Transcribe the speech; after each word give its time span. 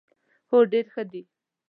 هو، 0.49 0.57
ډیر 0.71 0.85
ښه 0.93 1.03
دي 1.11 1.21